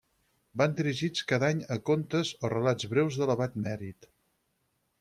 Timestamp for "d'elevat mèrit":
3.21-4.09